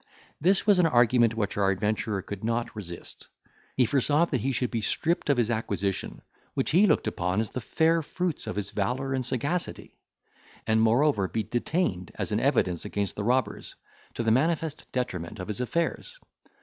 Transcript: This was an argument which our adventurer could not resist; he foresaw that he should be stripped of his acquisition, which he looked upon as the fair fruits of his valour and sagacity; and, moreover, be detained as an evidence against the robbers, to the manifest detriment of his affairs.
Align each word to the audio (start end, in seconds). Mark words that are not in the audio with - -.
This 0.41 0.65
was 0.65 0.79
an 0.79 0.87
argument 0.87 1.35
which 1.35 1.57
our 1.57 1.69
adventurer 1.69 2.23
could 2.23 2.43
not 2.43 2.75
resist; 2.75 3.27
he 3.77 3.85
foresaw 3.85 4.25
that 4.25 4.41
he 4.41 4.51
should 4.51 4.71
be 4.71 4.81
stripped 4.81 5.29
of 5.29 5.37
his 5.37 5.51
acquisition, 5.51 6.23
which 6.55 6.71
he 6.71 6.87
looked 6.87 7.05
upon 7.05 7.39
as 7.39 7.51
the 7.51 7.61
fair 7.61 8.01
fruits 8.01 8.47
of 8.47 8.55
his 8.55 8.71
valour 8.71 9.13
and 9.13 9.23
sagacity; 9.23 9.99
and, 10.65 10.81
moreover, 10.81 11.27
be 11.27 11.43
detained 11.43 12.11
as 12.15 12.31
an 12.31 12.39
evidence 12.39 12.83
against 12.83 13.15
the 13.15 13.23
robbers, 13.23 13.75
to 14.15 14.23
the 14.23 14.31
manifest 14.31 14.91
detriment 14.91 15.37
of 15.37 15.47
his 15.47 15.61
affairs. 15.61 16.17